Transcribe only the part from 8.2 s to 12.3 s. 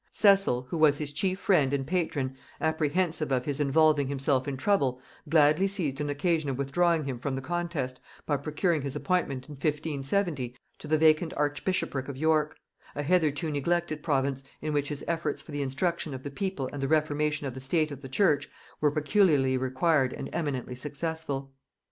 by procuring his appointment in 1570 to the vacant archbishopric of